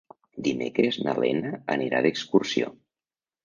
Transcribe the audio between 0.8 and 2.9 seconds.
na Lena anirà d'excursió.